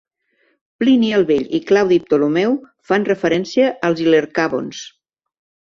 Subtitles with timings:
[0.83, 2.57] Plini el Vell i Claudi Ptolemeu
[2.93, 4.85] fan referència als ilercavons.